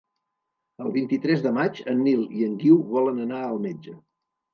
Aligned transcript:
El 0.85 0.87
vint-i-tres 0.93 1.43
de 1.47 1.51
maig 1.57 1.81
en 1.93 2.01
Nil 2.07 2.23
i 2.39 2.47
en 2.47 2.55
Guiu 2.63 2.79
volen 2.95 3.21
anar 3.27 3.43
al 3.51 3.61
metge. 3.67 3.95